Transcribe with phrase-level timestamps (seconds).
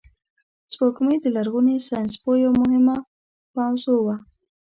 [0.71, 2.13] سپوږمۍ د لرغوني ساینس
[2.43, 2.95] یوه مهمه
[3.57, 4.15] موضوع وه